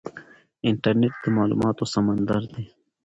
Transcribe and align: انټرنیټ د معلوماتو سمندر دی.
انټرنیټ 0.69 1.13
د 1.23 1.25
معلوماتو 1.35 1.83
سمندر 1.93 2.41
دی. 2.53 2.65